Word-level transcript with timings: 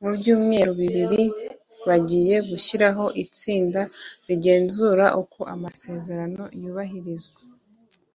mu 0.00 0.10
byumweru 0.18 0.72
bibiri 0.80 1.22
bagiye 1.88 2.36
gushyiraho 2.48 3.04
itsinda 3.22 3.80
rigenzura 4.26 5.06
uko 5.22 5.38
aya 5.44 5.62
masezerano 5.64 6.42
yubahirizwa 6.60 7.40